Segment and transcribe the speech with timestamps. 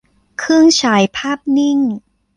[0.39, 1.79] เครื่องฉายภาพนิ่ง